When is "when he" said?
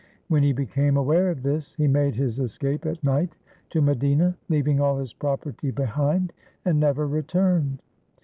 0.29-0.51